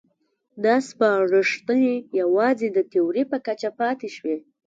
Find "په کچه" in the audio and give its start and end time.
3.31-3.69